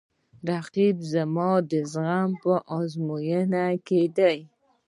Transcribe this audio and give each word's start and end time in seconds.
رقیب 0.49 0.97
زما 1.13 1.49
د 1.71 1.73
زغم 1.91 2.29
په 2.41 2.53
ازموینه 2.77 3.65
کې 3.87 4.01
دی 4.17 4.37